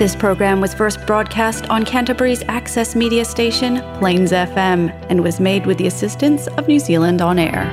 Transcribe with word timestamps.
This 0.00 0.16
program 0.20 0.62
was 0.64 0.72
first 0.76 0.96
broadcast 1.08 1.66
on 1.68 1.84
Canterbury's 1.88 2.42
access 2.58 2.96
media 2.96 3.22
station, 3.26 3.74
Plains 3.98 4.32
FM, 4.32 4.84
and 5.10 5.20
was 5.22 5.38
made 5.38 5.66
with 5.66 5.76
the 5.76 5.88
assistance 5.88 6.46
of 6.56 6.66
New 6.66 6.80
Zealand 6.84 7.20
On 7.20 7.38
Air. 7.38 7.64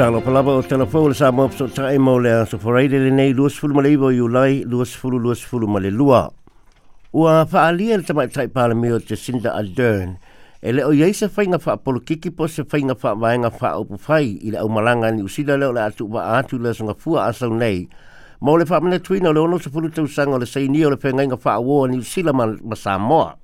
Tano 0.00 0.18
palaba 0.26 0.50
o 0.50 0.62
tana 0.72 0.86
fau 0.96 1.04
le 1.06 1.14
sa 1.20 1.30
mopso 1.30 1.70
tae 1.76 1.94
mo 2.08 2.16
lea 2.26 2.40
so 2.54 2.58
whareide 2.66 2.98
le 3.06 3.12
nei 3.20 3.32
luas 3.42 3.56
fulu 3.62 3.74
maleibo 3.78 4.08
i 4.10 4.18
ulai 4.26 4.50
luas 4.74 4.96
fulu 5.04 5.20
luas 5.28 5.38
fulu 5.52 5.68
male 5.76 5.92
lua. 6.00 6.24
Ua 7.22 7.38
faalia 7.54 7.98
le 7.98 8.02
tamai 8.10 8.26
tai 8.40 8.48
pālamio 8.48 8.98
te 9.06 9.14
Cinda 9.26 9.54
Ardern– 9.62 10.18
E 10.66 10.72
leo 10.72 10.90
iei 10.92 11.12
se 11.14 11.30
whainga 11.36 11.58
wha 11.64 11.72
apolo 11.78 12.00
kiki 12.02 12.30
po 12.34 12.48
se 12.50 12.62
whainga 12.66 12.96
wha 13.02 13.14
maenga 13.14 13.50
wha 13.60 13.78
upu 13.78 13.94
whai 14.06 14.24
i 14.42 14.50
le 14.50 14.58
au 14.58 14.66
malanga 14.68 15.10
ni 15.14 15.22
usila 15.22 15.54
leo 15.56 15.70
le 15.72 15.78
atu 15.80 16.10
wa 16.12 16.34
atu 16.38 16.58
le 16.58 16.74
sunga 16.74 16.94
fua 16.98 17.26
asau 17.30 17.54
nei. 17.54 17.86
Mo 18.42 18.56
le 18.58 18.64
wha 18.70 18.80
mene 18.82 18.98
tuina 18.98 19.30
le 19.32 19.38
ono 19.46 19.58
se 19.62 19.70
pulu 19.70 19.86
tau 19.94 20.08
sanga 20.10 20.38
le 20.42 20.46
sei 20.46 20.66
ni 20.68 20.82
o 20.84 20.90
le 20.90 20.98
whainga 21.00 21.22
inga 21.22 21.38
wha 21.44 21.52
awoa 21.54 21.86
ni 21.88 21.98
usila 22.02 22.32
ma, 22.34 22.46
ma 22.66 22.74
Samoa. 22.74 23.36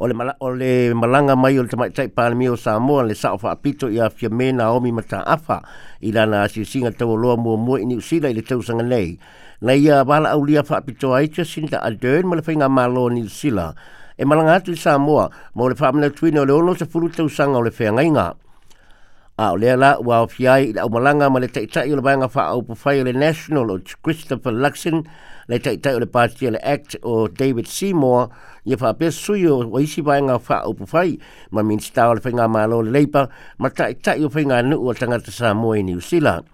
O 0.00 0.06
le, 0.08 0.16
o 0.40 0.48
le 0.48 0.94
malanga 0.96 1.36
mai 1.36 1.58
o 1.60 1.62
le 1.68 1.68
tamai 1.68 1.90
tai 1.92 2.08
pāne 2.08 2.34
mi 2.40 2.48
o 2.48 2.56
Samoa 2.56 3.04
le 3.04 3.12
sao 3.14 3.36
wha 3.36 3.52
apito 3.52 3.88
i 3.92 4.00
a 4.00 4.08
fia 4.08 4.30
mena 4.32 4.72
omi 4.72 4.92
ma 4.96 5.02
ta 5.04 5.20
afa 5.28 5.60
i 6.00 6.08
lana 6.10 6.48
asi 6.48 6.64
singa 6.64 6.88
tau 6.90 7.10
o 7.12 7.16
loa 7.20 7.36
mua 7.36 7.58
mua 7.60 7.80
i 7.84 7.84
ni 7.84 8.00
usila 8.00 8.32
i 8.32 8.32
le 8.34 8.40
tau 8.42 8.62
sanga 8.64 8.80
nei. 8.82 9.12
Na 9.60 9.76
ia 9.76 10.00
wala 10.08 10.32
au 10.32 10.40
lia 10.44 10.64
wha 10.64 10.78
apito 10.80 11.12
aitia 11.14 11.44
sinta 11.44 11.84
a 11.84 11.90
dern 11.92 12.24
ma 12.32 12.36
le 12.40 12.40
whainga 12.48 12.68
malo 12.72 13.10
ni 13.12 13.28
usila. 13.28 13.74
Na 13.76 14.03
e 14.16 14.22
malanga 14.24 14.54
atu 14.62 14.70
i 14.72 14.76
Samoa, 14.78 15.26
ma 15.58 15.60
o 15.66 15.66
le 15.68 15.74
whaamana 15.74 16.06
tuina 16.10 16.40
o 16.46 16.46
le 16.46 16.52
ono 16.54 16.74
sa 16.78 16.86
furuta 16.86 17.24
usanga 17.26 17.58
o 17.58 17.62
le 17.66 17.70
whea 17.74 17.90
ngai 17.90 18.10
ngā. 18.14 18.26
A 19.36 19.48
o 19.52 19.56
lea 19.58 19.74
la, 19.76 19.96
wa 19.98 20.20
o 20.22 20.28
fiai, 20.30 20.70
la 20.72 20.84
umalanga 20.86 21.26
ma 21.30 21.40
le 21.42 21.48
taitai 21.50 21.90
o 21.90 21.96
le 21.98 22.02
bainga 22.02 22.28
wha 22.30 22.42
au 22.54 22.62
pufai 22.62 23.00
o 23.02 23.04
le 23.10 23.10
National 23.12 23.72
o 23.74 23.80
Christopher 24.06 24.52
Luxon, 24.54 25.02
le 25.50 25.58
taitai 25.58 25.96
o 25.98 25.98
le 25.98 26.06
pātia 26.06 26.52
le 26.54 26.60
Act 26.62 26.94
o 27.02 27.26
David 27.26 27.66
Seymour, 27.66 28.28
i 28.66 28.76
a 28.78 28.78
whaapea 28.78 29.10
sui 29.10 29.42
o 29.50 29.56
o 29.66 29.82
isi 29.82 29.98
bainga 30.06 30.38
wha 30.38 30.60
au 30.62 30.76
pufai, 30.78 31.18
ma 31.50 31.66
minsta 31.66 32.06
o 32.06 32.14
le 32.14 32.22
whainga 32.24 32.46
mālo 32.46 32.78
le 32.86 32.94
leipa, 32.94 33.26
ma 33.58 33.66
taitai 33.70 34.22
o 34.24 34.30
whainga 34.30 34.62
anu 34.62 34.78
o 34.78 34.94
tangata 34.94 35.34
Samoa 35.34 35.80
i 35.82 35.82
New 35.82 35.98
Zealand 36.00 36.46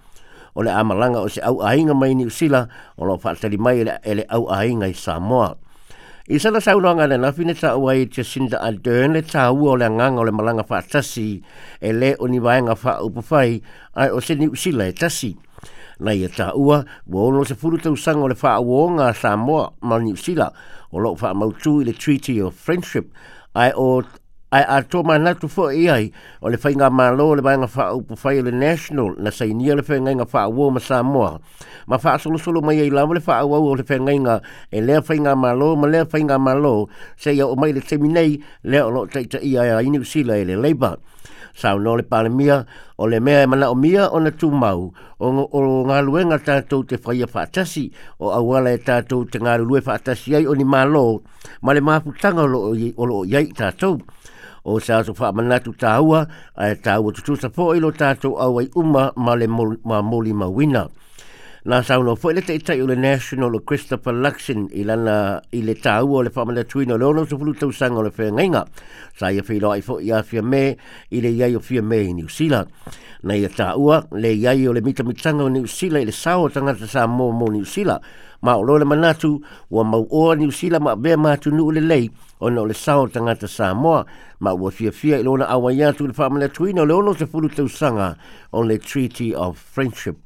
o 0.56 0.62
le 0.64 0.72
amalanga 0.72 1.20
o 1.20 1.28
se 1.28 1.44
au 1.44 1.60
ainga 1.60 1.92
mai 1.92 2.14
ni 2.16 2.24
usila 2.24 2.64
o 2.96 3.04
lo 3.04 3.18
fatali 3.20 3.58
mai 3.60 3.84
ele, 3.84 4.00
ele 4.02 4.24
au 4.32 4.48
ainga 4.50 4.88
i 4.88 4.94
Samoa. 4.96 5.58
I 6.30 6.38
sa 6.38 6.54
saunanga 6.62 7.10
le 7.10 7.16
nafi 7.18 7.42
ne 7.42 7.56
tāua 7.58 7.96
i 7.98 8.04
te 8.06 8.22
sinda 8.22 8.54
a 8.62 8.70
dēn 8.86 9.18
le 9.18 9.22
tāua 9.26 9.72
o 9.74 9.74
le 9.80 9.88
nganga 9.90 10.22
o 10.22 10.22
le 10.22 10.30
malanga 10.30 10.62
wha 10.62 10.78
tasi 10.92 11.42
e 11.82 11.90
le 11.90 12.12
o 12.22 12.28
ni 12.30 12.38
waenga 12.38 12.76
wha 12.78 12.92
upuwhai 13.02 13.58
ai 13.98 14.08
o 14.14 14.22
se 14.22 14.36
ni 14.38 14.46
usila 14.46 14.86
e 14.86 14.94
tasi. 14.94 15.32
Na 15.98 16.14
i 16.14 16.22
e 16.22 16.30
tāua, 16.30 16.84
wono 17.10 17.42
se 17.42 17.58
furu 17.58 17.82
tau 17.82 17.98
sanga 17.98 18.28
o 18.28 18.30
le 18.30 18.38
wha 18.38 18.52
awonga 18.62 19.10
Samoa 19.10 19.74
ma 19.82 19.98
ni 19.98 20.14
usila 20.14 20.46
o 20.94 21.02
loko 21.02 21.18
wha 21.26 21.34
mautu 21.34 21.80
i 21.82 21.90
le 21.90 21.98
Treaty 21.98 22.38
of 22.46 22.54
Friendship 22.54 23.10
ai 23.58 23.72
o 23.74 23.90
ai 24.52 24.64
a 24.66 24.82
to 24.82 24.98
ma 25.08 25.14
na 25.16 25.30
tu 25.40 25.46
fo 25.48 25.64
ai 25.70 26.04
o 26.42 26.48
le 26.52 26.58
fainga 26.58 26.90
ma 26.90 27.06
lo 27.18 27.34
le 27.38 27.42
vanga 27.46 27.68
fa 27.74 27.84
o 27.96 28.00
pu 28.06 28.14
fai 28.22 28.42
le 28.46 28.50
national 28.50 29.14
na 29.22 29.30
sai 29.30 29.50
ni 29.54 29.66
le 29.70 29.78
fainga 29.88 30.10
nga 30.16 30.26
fa 30.32 30.40
o 30.50 30.66
ma 30.74 30.80
sa 30.82 30.98
mo 31.06 31.38
ma 31.88 31.96
fa 32.02 32.18
solo 32.18 32.34
solo 32.44 32.58
mai 32.66 32.82
i 32.82 32.90
la 32.90 33.04
le 33.06 33.20
fa 33.22 33.34
o 33.46 33.54
o 33.54 33.74
le 33.78 33.84
fainga 33.86 34.10
nga 34.24 34.34
e 34.76 34.82
le 34.82 34.98
fainga 35.06 35.32
ma 35.42 35.52
lo 35.54 35.68
ma 35.80 35.86
le 35.86 36.02
fainga 36.12 36.34
ma 36.38 36.52
lo 36.58 36.88
se 37.14 37.30
ia 37.30 37.46
o 37.46 37.54
mai 37.54 37.70
le 37.72 37.78
seminei 37.86 38.42
le 38.70 38.78
o 38.82 38.88
lo 38.90 39.06
tei 39.06 39.26
tei 39.30 39.54
ai 39.56 39.70
ai 39.70 39.86
ni 39.88 40.02
si 40.02 40.24
le 40.26 40.42
le 40.42 40.56
leba 40.58 40.98
sa 41.54 41.74
no 41.78 41.94
le 41.94 42.02
palmia 42.02 42.66
o 42.98 43.06
le 43.06 43.20
mea 43.22 43.42
e 43.46 43.46
mana 43.46 43.70
o 43.70 43.76
mia 43.78 44.10
o 44.10 44.18
na 44.18 44.30
tumau 44.34 44.90
o 45.22 45.26
o 45.46 45.60
nga 45.86 46.00
luenga 46.02 46.38
tātou 46.42 46.82
te 46.88 46.98
whaia 47.04 47.26
whaatasi 47.32 47.84
o 48.18 48.26
awala 48.38 48.74
e 48.74 48.82
tātou 48.88 49.22
te 49.30 49.38
ngā 49.38 49.54
lue 49.62 49.78
whaatasi 49.78 50.34
ai 50.42 50.50
o 50.50 50.54
ni 50.58 50.64
mālo 50.66 51.22
ma 51.62 51.70
le 51.72 51.78
māputanga 51.80 52.42
o 52.50 53.06
lo 53.06 53.14
o 53.22 53.22
iai 53.24 53.46
tātou 53.54 53.98
o 54.70 54.78
sa 54.78 55.02
so 55.02 55.10
fa 55.14 55.32
mana 55.34 55.58
tu 55.60 55.74
tawa 55.74 56.26
a 56.54 56.74
ta 56.78 57.00
wo 57.02 57.10
tu 57.10 57.34
sa 57.34 57.50
po 57.50 57.74
ilo 57.74 57.90
ta 57.90 58.14
to 58.14 58.38
a 58.38 58.46
wai 58.50 58.70
uma 58.78 59.10
male 59.18 59.46
ma 59.50 59.98
moli 60.02 60.30
ma 60.32 60.46
wina 60.46 60.86
na 61.66 61.82
sa 61.82 61.98
no 61.98 62.14
fo 62.14 62.30
ile 62.30 62.38
ta 62.46 62.54
ile 62.78 62.94
national 62.94 63.58
christopher 63.66 64.14
luxin 64.14 64.70
ila 64.70 64.94
na 64.96 65.14
ile 65.50 65.74
ta 65.74 66.06
wo 66.06 66.22
le 66.22 66.30
fa 66.30 66.46
mana 66.46 66.62
tu 66.62 66.78
ino 66.80 66.94
lo 66.96 67.10
no 67.12 67.26
so 67.26 67.34
fulu 67.36 67.50
tu 67.58 67.72
sang 67.74 67.98
o 67.98 68.02
le 68.06 68.10
fe 68.14 68.30
nga 68.30 68.62
sa 69.18 69.28
ye 69.34 69.42
fi 69.42 69.58
lo 69.58 69.74
ai 69.74 69.82
fo 69.82 69.98
ya 69.98 70.22
fi 70.22 70.38
me 70.40 70.78
ile 71.10 71.30
ya 71.34 71.46
yo 71.50 71.58
fi 71.58 71.82
me 71.82 72.12
ni 72.14 72.22
usila 72.22 72.62
na 73.22 73.36
ia 73.36 73.48
tā 73.52 73.74
ua 73.76 74.00
le 74.16 74.30
iai 74.32 74.64
o 74.68 74.72
le 74.72 74.80
mita 74.84 75.04
mitanga 75.04 75.44
o 75.44 75.48
New 75.52 75.66
Sila 75.68 76.00
i 76.00 76.04
le 76.08 76.12
sao 76.12 76.48
tangata 76.48 76.86
sa 76.88 77.04
mō 77.06 77.28
mō 77.36 77.50
New 77.52 77.64
Sila 77.68 77.98
ma 78.42 78.54
o 78.56 78.62
le 78.64 78.84
manatu 78.88 79.40
ua 79.70 79.84
mau 79.84 80.06
oa 80.08 80.36
New 80.40 80.50
Sila 80.50 80.80
ma 80.80 80.96
bea 80.96 81.16
mātu 81.20 81.52
nu 81.52 81.68
le 81.70 81.80
lei 81.84 82.08
o 82.40 82.48
na 82.48 82.60
o 82.64 82.64
le 82.64 82.74
sao 82.74 83.06
tangata 83.08 83.46
sa 83.48 83.74
moa 83.74 84.04
ma 84.40 84.52
ua 84.56 84.70
fia 84.72 84.92
fia 84.92 85.18
i 85.20 85.22
lona 85.22 85.44
awa 85.52 85.72
iatu 85.72 86.06
le 86.08 86.14
whaamana 86.16 86.48
tuina 86.48 86.82
o 86.82 86.88
le 86.88 86.92
ono 86.96 87.14
te 87.14 87.26
fulu 87.28 87.48
tau 87.52 87.68
sanga 87.68 88.16
on 88.52 88.66
le 88.68 88.78
Treaty 88.80 89.34
of 89.36 89.58
Friendship 89.60 90.16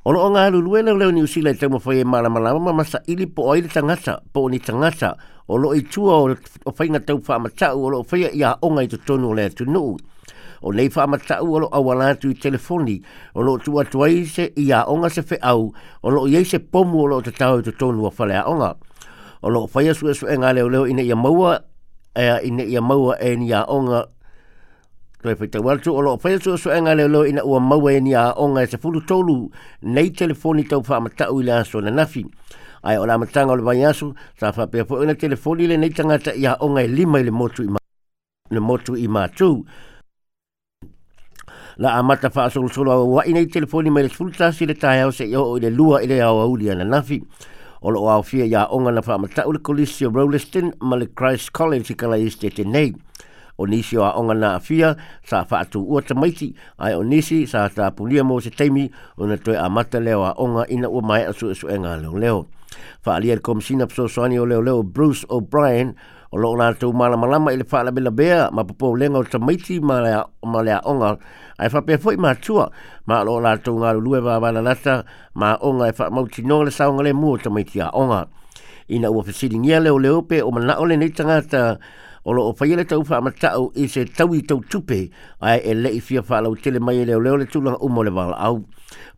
O 0.00 0.14
loo 0.16 0.30
ngā 0.32 0.46
luluena 0.50 0.94
leo 0.96 1.10
ni 1.12 1.20
usila 1.20 1.52
i 1.52 1.58
te 1.60 1.68
mawhai 1.68 1.98
e 2.00 2.04
mara 2.08 2.30
malama 2.32 2.72
masa 2.72 3.02
ili 3.06 3.26
po 3.28 3.44
oile 3.52 3.68
tangata, 3.68 4.22
po 4.32 4.46
ni 4.48 4.56
tangata, 4.58 5.10
o 5.46 5.58
lo 5.60 5.74
i 5.76 5.82
tua 5.84 6.16
o 6.24 6.32
whainga 6.72 7.02
tau 7.04 7.20
wha 7.20 7.36
amatau, 7.36 7.76
o 7.76 7.90
loo 7.92 8.02
whaia 8.08 8.30
i 8.32 8.40
a 8.40 8.54
onga 8.64 8.80
i 8.88 8.88
te 8.88 8.96
tonu 8.96 9.28
o 9.28 9.36
lea 9.36 9.50
tunu 9.52 9.98
o 10.62 10.72
nei 10.72 10.88
wha 10.92 11.06
matau 11.06 11.48
alo 11.56 11.68
awala 11.72 12.08
atu 12.12 12.30
i 12.30 12.34
telefoni 12.36 13.00
o 13.34 13.42
lo 13.42 13.56
tua 13.58 13.84
tuai 13.84 14.24
se 14.28 14.50
i 14.60 14.68
a 14.76 14.84
onga 14.86 15.08
se 15.08 15.22
fe 15.22 15.38
au 15.42 15.72
o 16.02 16.10
lo 16.10 16.26
iei 16.28 16.44
se 16.44 16.58
pomu 16.58 17.00
o 17.00 17.06
lo 17.06 17.20
te 17.24 17.30
tau 17.32 17.58
i 17.60 17.64
te 17.64 17.72
tonu 17.72 18.04
a 18.06 18.10
whale 18.12 18.36
a 18.36 18.44
onga. 18.44 18.74
O 19.42 19.48
lo 19.48 19.64
whaia 19.72 19.94
sue 19.96 20.12
sue 20.14 20.36
ngā 20.36 20.50
leo 20.54 20.68
leo 20.68 20.84
ina 20.86 21.00
ia 21.02 21.16
maua 21.16 21.60
e 22.14 22.24
ina 22.44 22.64
ia 22.64 22.82
maua 22.84 23.16
e 23.20 23.36
ni 23.36 23.52
a 23.52 23.64
onga 23.66 24.06
Koe 25.20 25.34
pita 25.36 25.60
watu 25.60 25.92
o 25.92 26.00
loo 26.00 26.16
pēsu 26.16 26.54
o 26.56 26.56
suenga 26.56 26.94
leo 26.96 27.04
leo 27.08 27.26
ina 27.28 27.42
ua 27.44 27.58
maua 27.60 27.92
e 27.92 28.00
ni 28.00 28.14
a 28.16 28.30
onga 28.40 28.62
e 28.64 28.70
se 28.72 28.78
fulu 28.80 29.00
tolu 29.06 29.50
nei 29.84 30.08
telefoni 30.16 30.64
tau 30.64 30.80
wha 30.80 30.96
amatau 30.96 31.40
i 31.42 31.42
le 31.44 31.52
aso 31.60 31.76
na 31.84 31.90
nafi. 31.92 32.24
Ai 32.82 32.96
o 32.96 33.04
la 33.04 33.18
matanga 33.20 33.52
o 33.52 33.56
le 33.60 33.60
vanyasu, 33.62 34.14
sa 34.40 34.48
wha 34.56 34.64
pia 34.66 34.84
po 34.88 35.02
ina 35.04 35.12
telefoni 35.14 35.66
le 35.68 35.76
nei 35.76 35.92
tangata 35.92 36.32
i 36.32 36.46
a 36.48 36.56
onga 36.64 36.80
e 36.88 36.88
lima 36.88 37.20
i 37.20 37.24
le 37.28 37.36
motu 37.36 37.62
i 37.68 37.68
ma 37.68 37.76
le 38.50 38.60
motu 38.64 38.96
la 41.80 41.96
a 41.98 42.30
fa 42.30 42.50
so 42.50 42.60
so 42.68 42.82
wa 43.06 43.24
ina 43.24 43.40
telefoni 43.48 43.88
mai 43.88 44.04
sul 44.12 44.30
ta 44.36 44.52
si 44.52 44.66
le 44.68 44.74
ta 44.76 44.92
ya 45.00 45.10
se 45.10 45.24
yo 45.24 45.56
le 45.56 45.70
lua 45.72 46.04
ile 46.04 46.20
ya 46.20 46.28
wa 46.28 46.44
uli 46.44 46.68
ana 46.70 46.84
nafi 46.84 47.24
o 47.80 47.88
wa 47.88 48.20
fi 48.22 48.44
ya 48.52 48.68
onga 48.68 48.92
na 48.92 49.00
fa 49.00 49.16
mata 49.16 49.48
ul 49.48 49.56
kolisio 49.64 50.12
rolistin 50.12 50.74
mal 50.84 51.08
christ 51.16 51.52
college 51.56 51.96
kala 51.96 52.20
iste 52.20 52.52
te 52.52 52.68
nei 52.68 52.92
o 53.56 53.64
nisi 53.66 53.96
onga 53.96 54.34
na 54.36 54.54
afia 54.60 54.92
sa 55.24 55.44
fa 55.48 55.64
atu 55.64 55.80
ua 55.80 56.02
tamaiti 56.04 56.52
ai 56.84 56.92
onisi 56.92 57.48
sa 57.48 57.64
ta 57.72 57.88
punia 57.96 58.24
mo 58.28 58.36
se 58.44 58.50
teimi 58.52 58.90
o 59.16 59.24
na 59.24 59.40
toi 59.40 59.56
a 59.56 59.70
mata 59.72 59.96
onga 60.36 60.66
ina 60.68 60.84
ua 60.92 61.00
mai 61.00 61.24
asu 61.24 61.50
asu 61.56 61.66
e 61.68 61.78
leo 62.20 62.44
Fa 63.02 63.16
alia 63.16 63.34
le 63.34 63.40
komisina 63.40 63.86
pso 63.88 64.04
soani 64.08 64.38
o 64.38 64.44
leo 64.46 64.82
Bruce 64.82 65.24
O'Brien 65.28 65.96
o 66.32 66.36
loo 66.38 66.54
na 66.56 66.70
tu 66.72 66.92
mala 66.94 67.16
mala 67.18 67.38
ma 67.42 67.50
ile 67.52 67.64
fala 67.66 67.90
bela 67.90 68.10
bea 68.14 68.50
ma 68.54 68.62
popo 68.64 68.94
lenga 68.96 69.18
o 69.18 69.24
tamaiti 69.26 69.80
ma 69.82 69.98
le 70.00 70.10
ma 70.52 70.62
le 70.62 70.78
onga 70.86 71.18
ai 71.58 71.66
fa 71.68 71.80
pe 71.82 71.98
foi 71.98 72.14
ma 72.16 72.34
tua 72.38 72.70
ma 73.06 73.22
lo 73.26 73.40
la 73.42 73.56
tu 73.58 73.72
nga 73.78 73.90
lu 73.92 74.14
e 74.16 74.20
va 74.22 74.38
va 74.38 74.52
la 74.54 74.62
ma 75.34 75.58
onga 75.60 75.88
e 75.90 75.92
fa 75.92 76.04
mau 76.10 76.26
ti 76.30 76.42
no 76.46 76.62
le 76.62 76.70
saunga 76.70 77.02
le 77.02 77.12
mu 77.12 77.32
o 77.34 77.36
tamaiti 77.36 77.80
a 77.82 77.88
onga 77.92 78.28
ina 78.88 79.10
u 79.10 79.22
fa 79.26 79.32
sidi 79.32 79.58
nia 79.58 79.80
le 79.80 79.90
o 79.90 79.98
le 79.98 80.08
ope 80.08 80.38
o 80.42 80.50
mana 80.52 80.78
o 80.78 80.84
le 80.86 80.96
ni 80.96 81.10
tanga 81.10 81.42
ta 81.42 81.78
o 82.22 82.32
lo 82.32 82.42
o 82.46 82.52
fa 82.54 82.64
ile 82.66 82.84
tau 82.86 83.02
fa 83.02 83.18
ma 83.20 83.30
tau 83.34 83.72
i 83.74 83.88
se 83.90 84.04
tau 84.06 84.30
i 84.34 84.42
tau 84.46 84.62
tupe 84.70 85.10
ai 85.42 85.58
e 85.66 85.74
le 85.74 85.90
i 85.98 86.00
fia 86.00 86.22
fa 86.22 86.38
la 86.40 86.46
u 86.48 86.54
tele 86.54 86.78
mai 86.78 87.02
e 87.02 87.04
le 87.10 87.14
o 87.18 87.36
le 87.36 87.46
tu 87.50 87.58
lang 87.60 87.74
umo 87.82 88.02
le 88.06 88.10
va 88.14 88.30
au 88.46 88.62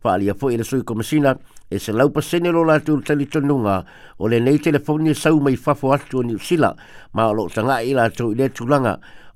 fa 0.01 0.13
ali 0.17 0.29
a 0.33 0.33
foi 0.33 0.57
le 0.57 0.63
sui 0.65 0.81
komisina 0.81 1.37
e 1.73 1.79
se 1.79 1.91
laupa 1.91 2.21
sene 2.21 2.51
lo 2.53 2.61
la 2.69 2.77
tūr 2.85 3.01
tali 3.01 3.25
tonunga 3.33 3.79
o 4.21 4.27
le 4.29 4.37
nei 4.39 4.59
telefoni 4.61 5.09
e 5.09 5.15
sau 5.17 5.39
mai 5.41 5.55
fafo 5.57 5.89
atu 5.95 6.19
o 6.19 6.21
niusila 6.21 6.69
ma 7.17 7.25
o 7.27 7.33
lo 7.33 7.47
tanga 7.49 7.79
i 7.81 7.95
la 7.97 8.11
tū 8.13 8.27
i 8.29 8.37
le 8.37 8.45
tūlanga 8.53 8.91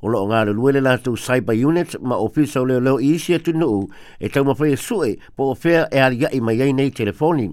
o 0.06 0.12
lo 0.14 0.22
ngā 0.30 0.44
luele 0.52 0.84
la 0.86 0.94
tū 1.02 1.16
cyber 1.18 1.58
unit 1.66 1.96
ma 1.98 2.14
o 2.22 2.28
fisa 2.30 2.62
o 2.62 2.68
leo 2.70 2.80
leo 2.86 3.00
i 3.02 3.16
isi 3.18 3.34
atu 3.40 3.56
e 3.56 3.58
nuu 3.58 3.80
e 4.22 4.30
tau 4.30 4.46
mawhai 4.46 4.76
e 4.76 4.78
sue 4.78 5.16
po 5.34 5.50
o 5.50 5.56
fea 5.56 5.88
e 5.90 5.98
ari 5.98 6.22
i 6.30 6.40
mai 6.42 6.62
ei 6.62 6.78
nei 6.78 6.92
telefoni 6.92 7.50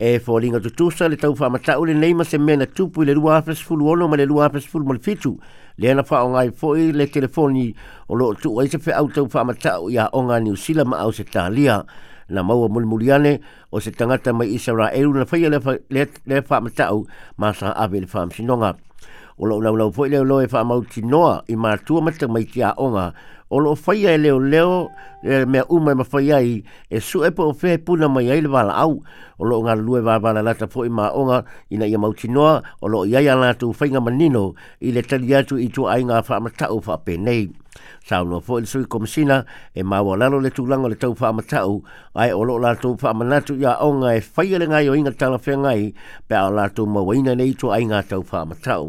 e 0.00 0.14
fōringa 0.24 0.62
tu 0.64 0.72
tūsa 0.78 1.10
le 1.12 1.20
tau 1.20 1.36
whamata 1.36 1.76
ule 1.80 1.92
nei 1.92 2.14
ma 2.14 2.24
se 2.24 2.38
mena 2.40 2.64
tūpu 2.64 3.04
i 3.04 3.12
le 3.12 3.18
rua 3.20 3.42
hafes 3.42 3.60
fulu 3.60 3.92
ono 3.92 4.08
ma 4.08 4.16
le 4.16 4.24
rua 4.24 4.48
hafes 4.48 4.64
fulu 4.72 4.86
mali 4.88 5.04
fitu 5.04 5.36
le 5.76 5.90
ana 5.92 6.04
wha 6.08 6.24
o 6.24 6.28
ngai 6.32 6.48
fōi 6.56 6.92
le 6.96 7.10
telefoni 7.12 7.74
o 8.08 8.16
lo 8.16 8.32
tū 8.40 8.56
o 8.56 8.64
ise 8.64 8.80
fe 8.80 8.96
au 8.96 9.10
tau 9.12 9.28
whamata 9.28 9.76
u 9.84 9.90
ia 9.92 10.08
onga 10.16 10.40
ni 10.40 10.56
usila 10.56 10.86
ma 10.88 11.04
au 11.04 11.12
se 11.12 11.28
tālia 11.28 11.82
na 12.28 12.44
maua 12.44 12.68
mulimuli 12.68 13.08
ane 13.12 13.40
o 13.72 13.80
se 13.80 13.90
tangata 13.90 14.32
mai 14.36 14.52
Israel 14.54 15.08
na 15.16 15.24
whaia 15.24 15.48
le 15.50 15.56
wha 15.58 15.72
le, 15.90 16.06
le, 16.28 16.40
le, 16.40 16.40
le, 16.40 18.00
le, 18.00 18.20
sinonga 18.34 18.76
o 19.40 19.46
lo 19.46 19.60
lo 19.60 19.70
lo 19.76 19.92
foi 19.92 20.08
le 20.10 20.18
lo 20.18 20.40
e 20.42 20.48
fa 20.50 20.64
mau 20.66 20.82
tinoa 20.82 21.44
i 21.46 21.54
ma 21.62 21.70
tu 21.84 21.94
ma 22.04 22.10
te 22.18 22.26
mai 22.34 22.42
tia 22.52 22.68
onga 22.84 23.06
o 23.46 23.56
lo 23.64 23.72
fai 23.84 24.00
ai 24.10 24.18
leo 24.18 24.38
leo 24.52 24.90
e 25.22 25.46
me 25.52 25.60
u 25.70 25.76
ma 25.78 25.94
fai 26.12 26.32
ai 26.38 26.50
e 26.94 26.98
su 27.00 27.22
e 27.22 27.30
po 27.36 27.44
fe 27.60 27.78
puna 27.78 28.08
mai 28.10 28.28
ai 28.34 28.40
le 28.42 28.48
vala 28.50 28.74
au 28.84 28.92
o 29.40 29.44
lo 29.48 29.56
nga 29.64 29.72
lue 29.84 30.00
va 30.06 30.14
vala 30.24 30.42
lata 30.46 30.66
po 30.72 30.78
i 30.82 30.90
ma 30.90 31.06
onga 31.20 31.38
ina 31.74 31.86
ia 31.86 31.94
mau 32.02 32.10
tinoa 32.20 32.54
o 32.82 32.86
lo 32.92 32.98
ia 33.12 33.20
ia 33.26 33.34
lata 33.42 33.64
u 33.70 33.72
fai 33.78 33.88
nga 33.94 34.00
manino 34.06 34.44
i 34.82 34.88
le 34.94 35.02
tali 35.10 35.30
atu 35.38 35.54
i 35.54 35.68
tu 35.74 35.82
ai 35.92 36.02
nga 36.08 36.16
fa 36.26 36.34
ma 36.44 36.50
tau 36.60 36.76
fa 36.86 36.94
pe 37.04 37.12
nei 37.26 37.44
sa 38.06 38.16
lo 38.28 38.36
fo 38.46 38.58
il 38.60 38.66
sui 38.72 38.86
komsina 38.92 39.36
e 39.70 39.80
ma 39.90 39.98
wala 40.06 40.26
lo 40.32 40.38
le 40.44 40.50
tulanga 40.56 40.88
le 40.92 40.98
tau 41.02 41.12
fa 41.20 41.28
ma 41.36 41.42
tau 41.52 41.72
ai 42.20 42.30
o 42.34 42.42
lo 42.48 42.54
la 42.64 42.70
tu 42.82 42.90
fa 43.00 43.08
ma 43.18 43.22
natu 43.30 43.52
ia 43.62 43.72
onga 43.88 44.08
e 44.18 44.22
le 44.60 44.66
ai 44.78 44.86
o 44.90 44.94
inga 44.98 45.12
tala 45.20 45.38
fe 45.44 45.52
ngai 45.62 45.82
pe 46.28 46.34
ala 46.46 46.64
tu 46.76 46.82
ma 46.94 46.98
waina 47.08 47.32
nei 47.38 47.52
tu 47.60 47.66
ai 47.76 47.84
nga 47.90 47.98
tau 48.10 48.22
fa 48.30 48.40
ma 48.50 48.56
tau 48.68 48.86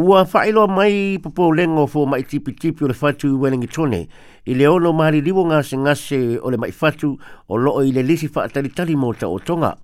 Ua 0.00 0.24
whaelo 0.24 0.64
mai 0.72 1.18
popo 1.22 1.52
lengo 1.52 1.84
fo 1.86 2.06
mai 2.06 2.22
tipi 2.24 2.54
tipi 2.56 2.80
o 2.80 2.86
le 2.88 2.96
whatu 2.98 3.26
i 3.28 3.36
welingi 3.36 3.68
tone. 3.68 4.08
I 4.48 4.54
le 4.56 4.64
ono 4.66 4.90
mahali 4.92 5.20
liwo 5.20 5.44
ngase 5.44 5.76
ngase 5.76 6.38
o 6.40 6.48
le 6.48 6.56
mai 6.56 6.72
whatu 6.72 7.18
o 7.50 7.56
loo 7.60 7.82
i 7.84 7.92
le 7.92 8.00
lisi 8.02 8.24
whaatari 8.32 8.72
tali 8.72 8.96
mo 8.96 9.12
ta 9.12 9.28
o 9.28 9.36
tonga. 9.36 9.76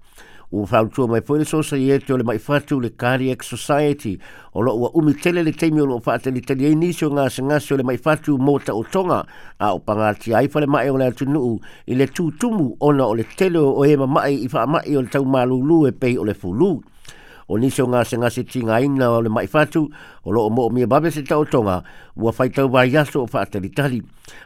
Ua 0.50 0.64
whaotua 0.64 1.08
mai 1.12 1.20
poele 1.20 1.44
sosa 1.44 1.76
i 1.76 1.93
e 1.93 2.00
o 2.10 2.16
le 2.16 2.25
mai 2.25 2.40
whatu 2.40 2.81
le 2.81 2.88
Cardiac 2.96 3.43
Society 3.43 4.16
o 4.55 4.62
loo 4.64 4.78
ua 4.81 4.90
umitele 4.96 5.44
le 5.44 5.52
teimi 5.52 5.81
o 5.82 5.87
loo 5.93 6.00
whaatari 6.00 6.40
tali 6.40 6.64
e 6.72 6.75
nisi 6.75 7.04
o 7.04 7.11
ngase 7.12 7.43
ngase 7.44 7.75
o 7.76 7.76
le 7.76 7.82
mai 7.84 8.00
whatu 8.02 8.38
mota 8.38 8.72
o 8.72 8.82
tonga 8.88 9.26
a 9.61 9.75
o 9.75 9.78
pangati 9.78 10.32
aifale 10.32 10.66
mai 10.66 10.88
o 10.88 10.96
le 10.96 11.04
atunuu 11.12 11.61
i 11.84 11.93
le 11.94 12.06
tūtumu 12.08 12.78
ona 12.81 13.04
o 13.04 13.12
le 13.14 13.28
tele 13.37 13.61
o 13.61 13.84
ema 13.84 14.06
mai 14.06 14.40
i 14.40 14.49
wha 14.49 14.64
mai 14.66 14.88
o 14.96 15.04
le 15.04 15.08
tau 15.12 15.26
malulu 15.28 15.84
e 15.87 15.93
pei 15.93 16.16
o 16.16 16.25
le 16.25 16.32
fulu 16.32 16.81
o 17.48 17.56
niso 17.56 17.86
ngā 17.88 18.02
se 18.04 18.16
ngā 18.20 18.28
se 18.32 18.42
tinga 18.44 18.76
ina 18.84 19.06
o 19.16 19.20
le 19.24 19.30
mai 19.32 19.46
fatu 19.48 19.86
o 20.24 20.32
lo 20.36 20.44
o 20.46 20.50
mo 20.52 20.66
o 20.68 20.70
mia 20.70 20.86
babe 20.86 21.08
se 21.12 21.22
tau 21.24 21.46
tonga 21.48 21.78
ua 22.16 22.32
fai 22.32 22.48
tau 22.52 22.68
vai 22.68 22.88
yaso 22.92 23.22
o 23.24 23.28
whaatari 23.32 24.02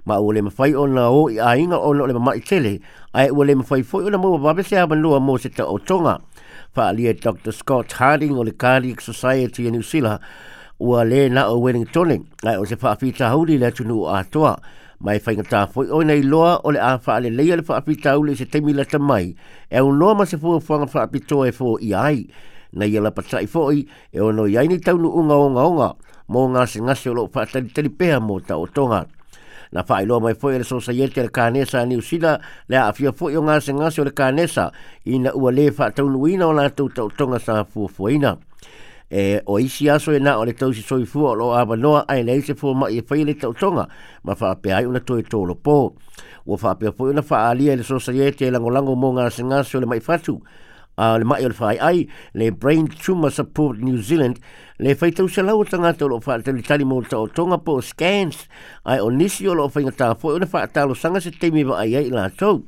ma 0.07 0.21
ua 0.23 0.35
le 0.37 0.43
mawhai 0.49 0.71
o 0.79 0.87
nga 0.87 1.07
o 1.11 1.25
i 1.29 1.39
a 1.43 1.57
inga 1.59 1.79
o 1.83 1.93
le 1.93 2.15
mai 2.15 2.39
tele 2.41 2.79
ai 3.15 3.29
ua 3.31 3.45
le 3.45 3.55
mawhai 3.59 3.83
fo 3.83 3.99
o 4.07 4.11
na 4.11 4.19
mo 4.19 4.31
o 4.37 4.39
babe 4.39 4.63
se 4.63 4.79
abanua 4.79 5.19
mo 5.21 5.37
se 5.39 5.49
tau 5.49 5.79
tonga 5.79 6.21
whaalia 6.77 7.15
Dr. 7.15 7.51
Scott 7.51 7.93
Harding 7.99 8.39
o 8.39 8.43
le 8.47 8.53
Cardiac 8.53 9.01
Society 9.01 9.63
in 9.67 9.75
e 9.75 9.79
New 9.79 9.83
Sila, 9.83 10.21
ua 10.81 11.05
le 11.05 11.29
na 11.29 11.49
o 11.51 11.59
Wellington 11.59 12.23
ai 12.47 12.55
o 12.57 12.65
se 12.65 12.79
whaafita 12.81 13.35
hauri 13.35 13.59
le 13.59 13.73
tunu 13.75 14.07
o 14.07 14.15
atoa 14.15 14.55
mai 15.01 15.19
fai 15.19 15.35
ngata 15.35 15.67
foi 15.75 15.91
o 15.91 16.05
nei 16.07 16.23
loa 16.23 16.61
o 16.63 16.71
le 16.71 16.79
afa 16.79 17.19
le 17.19 17.31
leia 17.35 17.57
le 17.59 17.67
fa 17.67 17.83
apita 17.83 18.15
ule 18.19 18.37
se 18.39 18.47
temi 18.47 18.71
la 18.73 18.85
mai, 19.01 19.35
e 19.69 19.81
un 19.81 19.99
loa 19.99 20.15
ma 20.15 20.25
se 20.25 20.39
fua 20.39 20.61
fuanga 20.61 20.87
fa 20.87 21.03
apito 21.03 21.43
e 21.45 21.51
fo 21.51 21.75
i 21.83 21.91
ai 21.93 22.29
na 22.73 22.87
ia 22.87 23.01
lapa 23.01 23.23
tai 23.23 23.47
fo'i 23.47 23.89
e 24.11 24.21
ono 24.21 24.47
i 24.47 24.57
aini 24.57 24.79
taunu 24.81 25.09
unga 25.17 25.35
o 25.37 25.49
nga 25.51 25.63
onga 25.71 25.89
mō 26.33 26.43
ngā 26.57 26.63
se 26.71 26.81
ngase 26.81 27.11
o 27.11 27.15
loo 27.15 27.29
whātari 27.29 27.69
tari 27.75 27.89
mō 27.99 28.37
ta 28.47 28.57
o 28.57 28.65
tonga. 28.67 29.03
Na 29.73 29.83
whae 29.89 30.05
loa 30.07 30.21
mai 30.21 30.35
fo'i 30.35 30.57
le 30.59 30.65
sosa 30.65 30.93
yete 30.93 31.21
le 31.23 31.29
kānesa 31.29 31.81
a 31.81 31.85
niusila 31.87 32.39
le 32.69 32.77
a 32.77 32.87
afia 32.89 33.13
fo'i 33.13 33.37
o 33.37 33.43
ngā 33.45 33.59
se 33.61 33.73
ngase 33.73 34.01
o 34.01 34.05
le 34.05 34.11
kānesa 34.13 34.71
i 35.05 35.19
na 35.19 35.33
ua 35.35 35.53
le 35.53 35.67
whātaunu 35.71 36.29
ina 36.31 36.47
o 36.49 36.53
lātou 36.57 36.89
ta 36.95 37.05
o 37.05 37.11
tonga 37.11 37.39
sa 37.39 37.65
fua 37.65 37.89
fuaina. 37.91 38.37
E, 39.13 39.43
o 39.45 39.59
isi 39.61 39.91
aso 39.93 40.13
e 40.17 40.21
na 40.25 40.39
o 40.41 40.45
le 40.45 40.55
tausi 40.57 40.81
soi 40.81 41.05
fua 41.05 41.33
o 41.33 41.35
lo 41.35 41.53
awa 41.53 41.77
noa 41.77 42.05
ai 42.09 42.23
le 42.25 42.39
isi 42.41 42.55
fua 42.55 42.73
mai 42.75 42.97
e 42.97 43.05
whai 43.05 43.25
le 43.29 43.35
tau 43.37 43.53
tonga 43.53 43.85
ma 44.25 44.33
wha 44.33 44.51
apea 44.55 44.79
ai 44.81 44.89
una 44.89 45.01
toi 45.01 45.21
tōlo 45.21 45.59
pō. 45.61 45.77
Ua 46.47 46.57
wha 46.57 46.71
apea 46.73 46.93
fua 46.97 47.13
una 47.13 47.21
wha 47.29 47.47
alia 47.51 47.77
le 47.77 47.83
sosa 47.83 48.13
iete 48.13 48.47
e 48.49 48.51
lango 48.51 48.73
lango 48.73 48.97
mō 48.97 49.13
ngā 49.21 49.29
se 49.31 49.45
ngase 49.45 49.77
o 49.77 49.81
le 49.81 49.87
mai 49.91 50.01
fatu 50.01 50.39
a 51.03 51.19
le 51.19 51.25
mai 51.25 51.43
le 51.43 51.53
fai 51.61 51.77
ai 51.81 52.07
le 52.35 52.51
brain 52.53 52.85
tumor 52.87 53.31
support 53.33 53.79
new 53.79 53.97
zealand 54.09 54.37
le 54.79 54.95
fai 54.95 55.11
tau 55.19 55.29
selau 55.35 55.59
o 55.63 55.65
tanga 55.73 55.91
te 55.99 56.07
lo 56.13 56.21
fa 56.27 56.37
te 56.47 56.55
tali 56.69 56.87
mo 56.87 57.01
ta 57.13 57.19
tonga 57.39 57.59
po 57.67 57.81
scans 57.91 58.45
ai 58.93 58.99
onisio 59.07 59.57
lo 59.59 59.67
fai 59.75 59.85
ngata 59.89 60.13
fo 60.23 60.37
e 60.37 60.47
fa 60.55 60.63
ta 60.69 60.85
lo 60.87 60.95
sanga 60.95 61.21
se 61.21 61.31
te 61.33 61.51
mi 61.51 61.65
ba 61.65 61.81
ai 61.83 61.97
ai 61.99 62.09
la 62.17 62.29
tau 62.31 62.63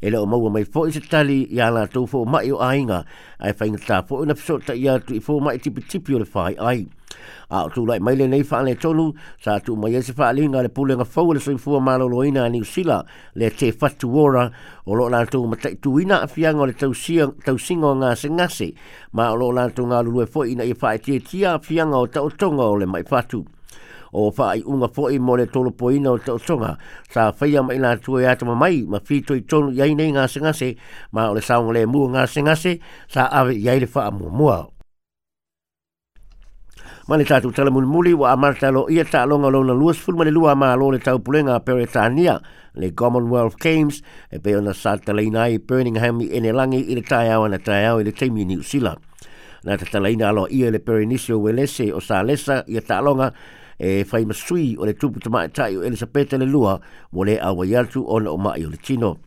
e 0.00 0.10
le 0.10 0.16
o 0.18 0.48
mai 0.56 0.64
fo 0.64 0.86
i 0.88 0.92
se 0.96 1.00
tali 1.12 1.38
i 1.56 1.60
ala 1.66 1.86
tau 1.86 2.06
fo 2.06 2.24
mai 2.24 2.50
o 2.52 2.58
ainga 2.68 3.04
ai 3.38 3.52
fai 3.52 3.68
ngata 3.70 4.02
fo 4.08 4.22
e 4.22 4.26
na 4.26 4.34
fso 4.34 4.56
ta 4.64 4.72
ya 4.72 4.96
atu 5.02 5.20
fo 5.20 5.38
mai 5.40 5.58
tipi 5.58 5.82
tipi 5.84 6.14
o 6.14 6.18
le 6.18 6.28
fai 6.28 6.56
ai 6.56 6.86
a 7.50 7.66
tu 7.74 7.86
lai 7.86 7.98
mai 8.00 8.16
le 8.16 8.26
nei 8.26 8.42
fa 8.44 8.62
le 8.62 8.74
tolu 8.74 9.12
sa 9.38 9.58
tu 9.60 9.74
mai 9.76 9.94
e 9.96 10.02
se 10.02 10.12
fa 10.12 10.32
le 10.32 10.42
nga 10.46 10.62
le 10.62 10.68
pule 10.68 10.96
fou 11.04 11.32
le 11.32 11.40
so 11.40 11.56
fu 11.58 11.78
ma 11.80 11.96
lo 11.96 12.06
loina 12.08 12.46
ni 12.48 12.60
usila 12.60 13.04
le 13.34 13.50
te 13.54 13.72
fa 13.72 13.88
tu 13.90 14.08
ora 14.18 14.50
o 14.86 14.94
lo 14.94 15.08
lan 15.08 15.26
tu 15.28 15.46
ma 15.46 15.56
tu 15.80 15.98
ina 16.00 16.22
afia 16.24 16.52
nga 16.54 16.64
le 16.66 16.72
tau 16.74 16.92
si 16.94 17.16
tau 17.44 17.58
nga 17.94 18.14
se 18.16 18.28
nga 18.28 18.48
se 18.48 18.72
ma 19.12 19.30
o 19.30 19.34
lo 19.36 19.52
la 19.52 19.68
tu 19.70 19.86
nga 19.86 20.02
lu 20.02 20.20
le 20.20 20.26
fo 20.26 20.44
ina 20.44 20.64
i 20.64 20.74
fa 20.74 20.96
te 20.98 21.18
tia 21.20 21.54
afia 21.54 21.84
nga 21.86 21.96
o 21.98 22.06
tau 22.06 22.28
tonga 22.30 22.64
o 22.64 22.76
le 22.76 22.86
mai 22.86 23.02
fa 23.04 23.22
tu 23.22 23.44
o 24.16 24.30
fa 24.30 24.54
ai 24.54 24.62
unga 24.64 24.86
fo 24.88 25.08
i 25.10 25.18
mo 25.18 25.34
le 25.36 25.46
tolu 25.50 25.72
poina 25.74 26.10
o 26.14 26.18
tau 26.18 26.38
tonga 26.38 26.78
sa 27.10 27.32
fa 27.34 27.46
ia 27.46 27.62
mai 27.62 27.78
na 27.82 27.96
tu 27.98 28.14
ia 28.18 28.28
e 28.30 28.30
atama 28.32 28.54
mai 28.54 28.86
ma 28.88 28.98
fi 29.04 29.20
tu 29.22 29.34
i 29.34 29.42
tonu 29.44 29.70
yai 29.74 29.94
nei 29.94 30.10
nga 30.14 30.26
se 30.30 30.38
nga 30.40 30.52
se 30.54 30.74
ma 31.10 31.30
o 31.30 31.34
le 31.34 31.40
sa 31.42 31.58
le 31.60 31.82
mu 31.86 32.06
nga 32.14 32.22
se 32.26 32.40
nga 32.46 32.54
se 32.54 32.78
sa 33.10 33.26
ave 33.30 33.54
yai 33.58 33.80
le 33.82 33.86
fa 33.90 34.10
mo 34.14 34.28
mo 34.30 34.70
ma 37.06 37.18
le 37.18 37.24
tatou 37.26 37.52
talamulimuli 37.52 38.14
ua 38.16 38.30
amatalo 38.32 38.86
ia 38.88 39.04
taaloga 39.04 39.50
lona 39.52 39.74
luasful 39.76 40.16
ma 40.16 40.24
le 40.24 40.30
lua 40.32 40.54
amālo 40.56 40.86
le 40.94 40.98
taupulega 40.98 41.54
a 41.56 41.60
peretania 41.60 42.40
le 42.74 42.94
commonwealth 42.96 43.58
games 43.60 44.00
e 44.32 44.38
pei 44.40 44.56
ona 44.56 44.72
satalaina 44.72 45.42
ai 45.42 45.58
birningham 45.58 46.22
i 46.24 46.30
enelagi 46.38 46.80
i 46.80 46.94
le 46.96 47.02
tai 47.02 47.28
taeao 47.28 47.44
ana 47.44 47.58
taeao 47.58 48.00
i 48.00 48.04
le 48.08 48.12
taimi 48.16 48.42
i 48.42 48.44
niusila 48.48 48.94
na 49.68 49.76
tatalaina 49.76 50.28
aloa 50.30 50.48
ia 50.48 50.70
le 50.72 50.78
perenisio 50.78 51.36
welese 51.44 51.90
o 51.92 52.00
salesa 52.00 52.62
ia 52.66 52.80
longa 53.02 53.28
e 53.76 54.04
fai 54.08 54.24
masui 54.24 54.76
o 54.80 54.86
le 54.86 54.94
tupu 54.94 55.20
tamaʻitaʻi 55.20 55.76
o 55.76 55.84
elisapeta 55.84 56.38
le 56.38 56.46
lua 56.46 56.78
mo 57.12 57.20
lē 57.24 57.36
auai 57.38 57.76
atu 57.76 58.06
ona 58.08 58.30
o 58.30 58.38
maʻi 58.40 58.64
o 58.66 58.70
le 58.70 58.80
tino 58.80 59.18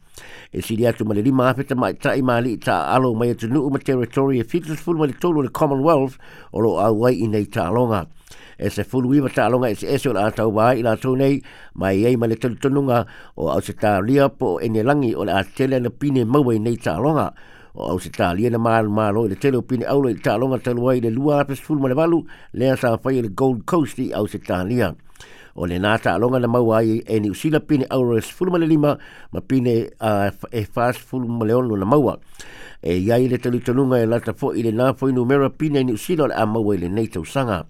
e 0.58 0.62
siri 0.62 0.86
atu 0.90 1.06
ma 1.06 1.14
le 1.14 1.22
lima 1.22 1.50
apeta 1.54 1.75
ma 1.75 1.90
ta 2.04 2.12
i 2.16 2.22
maali 2.30 2.54
ta 2.66 2.75
alo 2.96 3.10
mai 3.19 3.30
atu 3.34 3.48
nuu 3.54 3.69
ma 3.72 3.78
teritori 3.88 4.40
e 4.40 4.44
fitus 4.44 4.80
fulu 4.84 4.98
ma 5.00 5.06
le 5.08 5.14
tolu 5.22 5.42
le 5.42 5.50
Commonwealth 5.50 6.16
o 6.54 6.60
lo 6.64 6.72
au 6.86 6.94
wai 7.06 7.14
i 7.24 7.28
nei 7.28 7.46
ta 7.48 7.64
alonga. 7.69 8.02
E 8.58 8.69
se 8.74 8.81
fulu 8.84 9.14
iwa 9.14 9.30
ta 9.36 9.44
alonga 9.46 9.69
e 9.69 9.75
se 9.75 9.86
ese 9.94 10.10
o 10.10 10.14
la 10.14 10.24
atau 10.30 10.50
waa 10.58 10.74
i 10.74 10.81
la 10.81 10.92
atau 10.98 11.14
nei 11.16 11.36
mai 11.80 12.06
e 12.06 12.16
ma 12.18 12.25
le 12.25 12.36
talutununga 12.36 13.00
o 13.38 13.44
au 13.54 13.62
se 13.62 13.74
ta 13.74 14.00
lia 14.08 14.30
po 14.30 14.58
e 14.60 14.68
ne 14.69 14.81
langi 14.84 15.14
o 15.16 15.24
le 15.24 15.34
atele 15.42 15.80
na 15.81 15.90
pine 16.00 16.24
maua 16.25 16.54
i 16.56 16.60
nei 16.60 16.75
ta 16.78 16.92
alonga. 16.98 17.28
O 17.80 17.84
au 17.94 18.00
se 18.00 18.10
ta 18.10 18.34
lia 18.34 18.50
na 18.50 18.58
maalu 18.58 18.90
maalo 18.90 19.25
i 19.25 19.30
le 19.30 19.36
tele 19.38 19.58
o 19.62 19.62
pine 19.62 19.86
aulo 19.86 20.10
i 20.10 20.18
ta 20.24 20.31
alonga 20.36 20.58
talu 20.66 20.81
wai 20.86 21.00
le 21.02 21.12
lua 21.18 21.34
apes 21.46 21.62
fulu 21.63 21.80
ma 21.86 21.88
le 21.90 21.96
valu 22.00 22.20
lea 22.58 22.75
sa 22.75 22.98
fai 22.98 23.20
e 23.22 23.22
le 23.22 23.30
Gold 23.39 23.65
Coast 23.70 24.00
i 24.01 24.10
au 24.18 24.25
se 24.27 24.39
ta 24.41 24.58
lia 24.65 24.89
o 25.58 25.66
le 25.66 25.78
nā 25.82 25.96
ta 26.04 26.12
alonga 26.18 26.40
na 26.42 26.48
maua 26.48 26.80
ai 26.80 27.00
e 27.02 27.20
ni 27.20 27.30
usila 27.34 27.60
pine 27.60 27.86
aurores 27.90 28.28
fulumale 28.32 28.68
lima 28.70 28.98
ma 29.32 29.42
pine 29.42 29.90
e 30.54 30.66
fast 30.66 31.00
fulumale 31.00 31.54
onu 31.54 31.78
na 31.78 31.86
maua. 31.86 32.18
E 32.82 32.98
iai 33.02 33.28
le 33.28 33.38
talu 33.38 33.60
tanunga 33.60 33.98
e 34.00 34.06
lata 34.06 34.34
fo 34.34 34.54
i 34.54 34.62
le 34.62 34.72
nā 34.72 34.94
inu 35.10 35.26
mera 35.26 35.50
pine 35.50 35.84
ni 35.84 35.94
usila 35.94 36.28
le 36.28 36.36
a 36.36 36.46
maua 36.46 36.76
i 36.76 36.78
le 36.78 36.88
nei 36.88 37.10
sanga. 37.26 37.66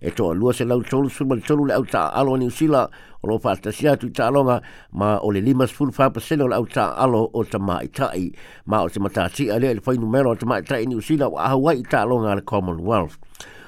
E 0.00 0.10
toa 0.12 0.34
lua 0.34 0.52
se 0.52 0.64
lau 0.64 0.82
tolu 0.82 1.08
sulumale 1.10 1.40
tolu 1.42 1.66
le 1.66 1.74
au 1.74 1.84
ta 1.84 2.10
alo 2.14 2.36
ni 2.36 2.46
usila 2.46 2.86
o 3.22 3.26
lo 3.26 3.38
fata 3.38 3.72
si 3.72 3.88
atu 3.88 4.10
ta 4.12 4.26
alonga 4.28 4.60
ma 4.92 5.18
o 5.18 5.30
le 5.32 5.40
lima 5.40 5.66
sfulu 5.66 5.90
fapa 5.92 6.20
sene 6.20 6.42
o 6.44 6.48
le 6.48 6.54
au 6.54 6.66
ta 6.66 6.92
alo 6.94 7.30
o 7.34 7.44
ta 7.44 7.58
maitai 7.58 8.30
ma 8.66 8.82
o 8.84 8.88
te 8.88 9.00
matati 9.00 9.50
ale 9.50 9.74
le 9.74 9.80
fo 9.80 9.90
mera 9.98 10.28
o 10.30 10.36
ta 10.36 10.46
maitai 10.46 10.86
ni 10.86 10.94
usila 10.94 11.26
wa 11.28 11.42
ahawai 11.48 11.82
ta 11.82 12.04
alonga 12.06 12.34
le 12.36 12.42
Commonwealth 12.42 13.18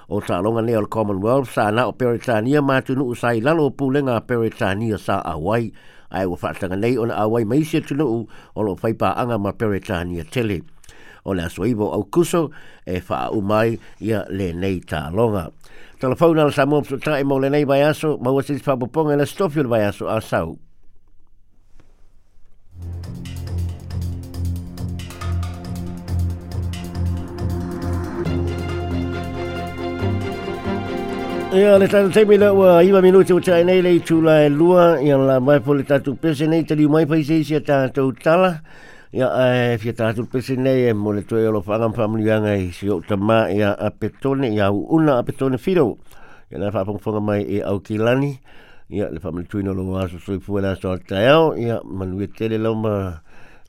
o 0.08 0.20
sa 0.22 0.38
longa 0.40 0.62
nei 0.62 0.74
al 0.74 0.86
Commonwealth 0.88 1.50
sa 1.50 1.70
na 1.70 1.88
o 1.90 1.92
Peritania 1.92 2.62
ma 2.62 2.78
tunu 2.80 3.10
u 3.10 3.14
sai 3.14 3.40
lalo 3.42 3.66
o 3.70 3.70
pulenga 3.70 4.20
Peritania 4.22 4.98
sa 4.98 5.20
awai. 5.22 5.72
Ai 6.10 6.26
wa 6.30 6.38
whaatanga 6.38 6.76
nei 6.78 6.94
ona 6.98 7.14
awai 7.26 7.42
se 7.66 7.80
tunu 7.82 8.06
u 8.06 8.28
o 8.54 8.60
lo 8.62 8.76
whaipa 8.76 9.16
anga 9.18 9.38
ma 9.38 9.52
Peritania 9.52 10.22
tele. 10.24 10.60
O 11.24 11.32
le 11.34 11.42
aswaivo 11.42 11.90
au 11.90 12.04
kuso 12.06 12.50
e 12.86 13.02
wha 13.08 13.30
umai 13.34 13.78
ia 14.00 14.24
le 14.30 14.52
nei 14.52 14.80
ta 14.80 15.10
longa. 15.10 15.50
Telefona 15.98 16.44
la 16.46 16.50
sa 16.54 16.66
mopso 16.66 16.98
tae 17.02 17.24
mo 17.24 17.38
le 17.38 17.48
nei 17.50 17.64
vai 17.64 17.82
aso, 17.82 18.16
ma 18.22 18.30
wasis 18.30 18.60
e 18.62 19.16
le 19.16 19.26
stofiul 19.26 19.66
vai 19.66 19.84
aso 19.90 20.06
a 20.06 20.20
sau. 20.22 20.56
Ia 31.56 31.78
le 31.80 31.86
tatu 31.88 32.10
teimi 32.12 32.36
la 32.36 32.50
ua 32.52 32.82
iwa 32.84 33.00
minuti 33.00 33.32
o 33.32 33.38
tae 33.40 33.62
nei 33.64 33.80
lei 33.80 33.96
tūla 34.04 34.34
e 34.44 34.48
lua 34.52 34.98
Ia 35.00 35.16
la 35.16 35.36
mai 35.40 35.56
po 35.64 35.72
le 35.72 35.86
tatu 35.88 36.12
pese 36.20 36.44
nei 36.44 36.66
tali 36.68 36.84
mai 36.84 37.06
pa 37.08 37.16
isi 37.16 37.38
isi 37.40 37.54
a 37.56 37.62
tātou 37.64 38.10
tala 38.12 38.50
Ia 39.16 39.28
e 39.72 39.78
fia 39.80 39.94
tātou 39.96 40.26
pese 40.28 40.52
nei 40.60 40.90
e 40.90 40.90
mo 40.92 41.14
le 41.16 41.22
toi 41.24 41.46
o 41.48 41.54
lo 41.54 41.62
whangam 41.64 41.94
whamuniuanga 41.96 42.52
i 42.60 42.66
si 42.76 42.90
o 42.92 42.98
tama 43.00 43.46
Ia 43.48 43.70
a 43.72 43.88
petone, 43.90 44.50
ia 44.52 44.68
u 44.68 44.82
una 44.98 45.14
a 45.16 45.22
petone 45.24 45.56
whiro 45.56 45.94
Ia 46.52 46.60
nai 46.60 46.74
whapongfonga 46.76 47.22
mai 47.24 47.38
e 47.48 47.62
au 47.64 47.80
ki 47.80 47.96
lani 48.04 48.34
Ia 48.92 49.08
le 49.08 49.18
whamunitui 49.24 49.64
no 49.64 49.72
lo 49.72 49.96
aso 49.96 50.18
sui 50.20 50.36
fua 50.44 50.60
la 50.60 50.74
sa 50.76 50.98
tae 50.98 51.24
au 51.32 51.54
Ia 51.56 51.80
manuia 51.88 52.28
tele 52.36 52.60
lau 52.60 52.76
ma 52.76 53.22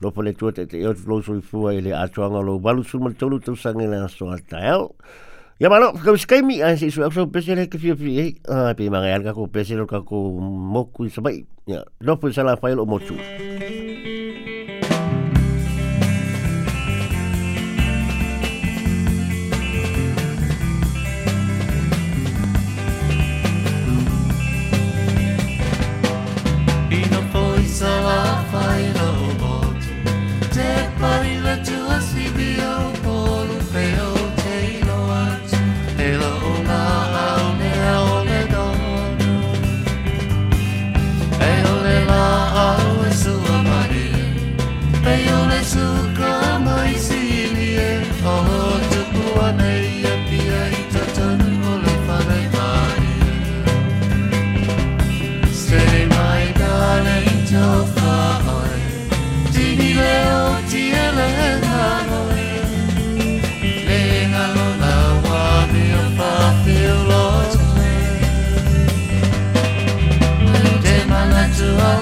Lopo 0.04 0.22
le 0.28 0.36
tua 0.36 0.52
te 0.52 0.68
te 0.68 0.84
eotu 0.84 1.08
lo 1.08 1.22
sui 1.22 1.40
fua 1.40 1.72
i 1.72 1.80
le 1.88 1.96
atuanga 1.96 2.44
lo 2.44 2.60
balu 2.60 2.84
sumal 2.84 3.16
tolu 3.16 3.40
tausangi 3.40 3.88
la 3.88 4.10
sa 4.12 4.36
tae 4.50 4.76
au 4.76 4.92
Ya 5.58 5.74
malu 5.74 5.90
kau 6.06 6.14
sekali 6.14 6.46
mi 6.46 6.56
ah 6.62 6.78
sih 6.78 6.94
suap 6.94 7.10
suap 7.10 7.34
pesen 7.34 7.58
ke 7.66 7.82
fi 7.82 7.90
fi 7.98 8.12
eh? 8.22 8.32
Ah 8.46 8.70
tapi 8.78 8.94
mangai 8.94 9.10
kan 9.26 9.34
aku 9.34 9.50
pesen 9.50 9.82
aku 9.82 10.14
moku 10.46 11.10
sebaik. 11.10 11.50
Ya, 11.66 11.82
dah 11.98 12.14
salah 12.30 12.62
file 12.62 12.78
omosu. 12.78 13.18
Thank 13.18 14.17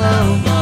Oh. 0.08 0.55